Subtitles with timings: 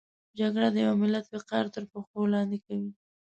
[0.39, 2.91] جګړه د یو ملت وقار تر پښو لاندې کوي